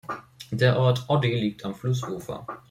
[0.49, 2.43] Der Ort Oddi liegt am Flussufer.